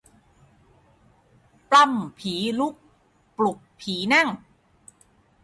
[1.69, 2.75] ปล้ำผีลุก
[3.37, 4.27] ปลุกผีนั่ง